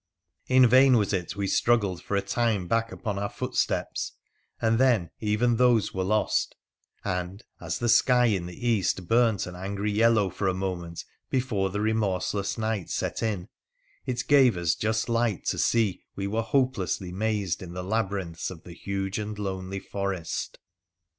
In 0.47 0.65
vain 0.65 0.97
was 0.97 1.13
it 1.13 1.35
we 1.35 1.45
struggled 1.45 2.01
for 2.01 2.15
a 2.15 2.23
time 2.23 2.67
back 2.67 2.91
upon 2.91 3.19
our 3.19 3.29
footsteps, 3.29 4.13
and 4.59 4.79
then 4.79 5.11
even 5.19 5.57
those 5.57 5.93
were 5.93 6.03
lost; 6.03 6.55
and, 7.05 7.43
as 7.61 7.77
the 7.77 7.87
sky 7.87 8.25
in 8.25 8.47
the 8.47 8.67
east 8.67 9.07
burnt 9.07 9.45
an 9.45 9.55
angry 9.55 9.91
yellow 9.91 10.31
for 10.31 10.47
a 10.47 10.55
moment 10.55 11.05
before 11.29 11.69
the 11.69 11.81
remorseless 11.81 12.57
night 12.57 12.89
set 12.89 13.21
in, 13.21 13.47
it 14.07 14.23
gave 14.27 14.57
us 14.57 14.73
just 14.73 15.07
light 15.07 15.45
to 15.45 15.59
see 15.59 16.03
we 16.15 16.25
were 16.25 16.41
hopelessly 16.41 17.11
mazed 17.11 17.61
in 17.61 17.73
the 17.73 17.83
labyrinths 17.83 18.49
of 18.49 18.63
the 18.63 18.73
huge 18.73 19.19
and 19.19 19.37
lonely 19.37 19.79
forest. 19.79 20.57